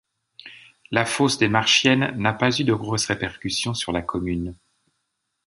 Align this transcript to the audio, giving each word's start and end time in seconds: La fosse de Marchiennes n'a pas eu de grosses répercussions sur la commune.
La 0.89 1.05
fosse 1.05 1.37
de 1.37 1.45
Marchiennes 1.45 2.15
n'a 2.19 2.33
pas 2.33 2.49
eu 2.59 2.63
de 2.63 2.73
grosses 2.73 3.05
répercussions 3.05 3.75
sur 3.75 3.91
la 3.91 4.01
commune. 4.01 4.55